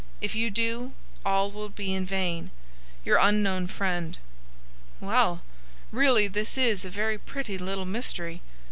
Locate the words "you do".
0.33-0.93